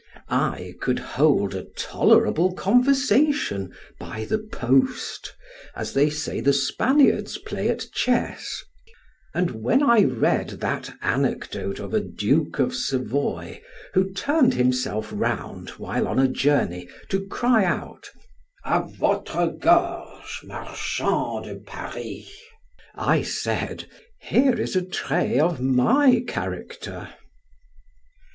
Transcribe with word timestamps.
I 0.29 0.73
could 0.81 0.97
hold 0.97 1.53
a 1.53 1.61
tolerable 1.77 2.53
conversation 2.53 3.71
by 3.99 4.25
the 4.25 4.39
post, 4.39 5.31
as 5.75 5.93
they 5.93 6.09
say 6.09 6.39
the 6.41 6.53
Spaniards 6.53 7.37
play 7.37 7.69
at 7.69 7.85
chess, 7.93 8.63
and 9.35 9.51
when 9.61 9.83
I 9.83 10.05
read 10.05 10.59
that 10.59 10.91
anecdote 11.03 11.79
of 11.79 11.93
a 11.93 11.99
duke 11.99 12.57
of 12.57 12.73
Savoy, 12.73 13.61
who 13.93 14.11
turned 14.11 14.55
himself 14.55 15.11
round, 15.13 15.69
while 15.77 16.07
on 16.07 16.17
a 16.17 16.27
journey, 16.27 16.89
to 17.09 17.27
cry 17.27 17.63
out 17.63 18.09
'a 18.65 18.81
votre 18.81 19.49
gorge, 19.55 20.41
marchand 20.45 21.45
de 21.45 21.57
Paris!' 21.63 22.35
I 22.95 23.21
said, 23.21 23.87
"Here 24.17 24.59
is 24.59 24.75
a 24.75 24.81
trait 24.81 25.39
of 25.39 25.61
my 25.61 26.23
character!" 26.27 27.13